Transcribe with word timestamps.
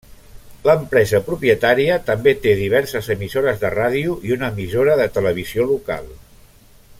L'empresa 0.67 1.19
propietària 1.27 1.97
també 2.07 2.33
té 2.45 2.53
diverses 2.61 3.11
emissores 3.17 3.61
de 3.65 3.71
ràdio 3.75 4.17
i 4.31 4.35
una 4.37 4.51
emissora 4.55 4.97
de 5.03 5.07
televisió 5.19 5.69
local. 5.75 6.11